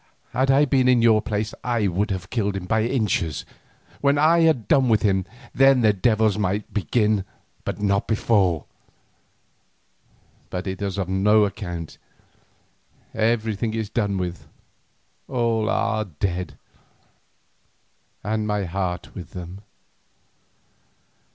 [0.31, 3.45] "Had I been in your place, I would have killed him by inches.
[3.99, 7.23] When I had done with him, then the devils might begin,
[7.77, 8.65] not before.
[10.49, 11.99] But it is of no account;
[13.13, 14.47] everything is done with,
[15.27, 16.57] all are dead,
[18.23, 19.61] and my heart with them.